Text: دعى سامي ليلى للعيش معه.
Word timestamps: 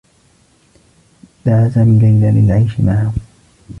دعى 1.45 1.69
سامي 1.71 1.99
ليلى 1.99 2.41
للعيش 2.41 2.79
معه. 2.79 3.13